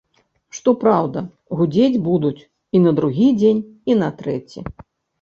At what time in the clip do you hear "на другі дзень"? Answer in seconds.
2.89-3.65